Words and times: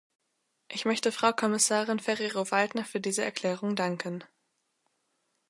Ich 0.67 0.85
möchte 0.85 1.11
Frau 1.11 1.31
Kommissarin 1.31 1.99
Ferrero-Waldner 1.99 2.85
für 2.85 2.99
diese 2.99 3.23
Erklärung 3.23 3.75
danken. 3.75 4.23